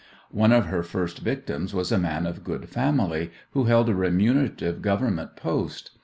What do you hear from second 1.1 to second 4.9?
victims was a man of good family, who held a remunerative